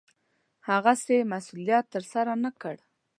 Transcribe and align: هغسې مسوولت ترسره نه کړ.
هغسې 0.69 1.17
مسوولت 1.31 1.85
ترسره 1.93 2.33
نه 2.43 2.51
کړ. 2.61 2.75